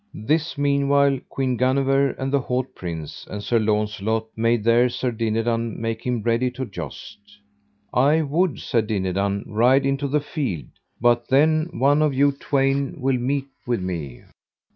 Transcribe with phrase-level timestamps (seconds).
[0.15, 5.79] This meanwhile Queen Guenever, and the haut prince, and Sir Launcelot, made there Sir Dinadan
[5.79, 7.19] make him ready to joust.
[7.93, 10.69] I would, said Dinadan, ride into the field,
[10.99, 14.23] but then one of you twain will meet with me.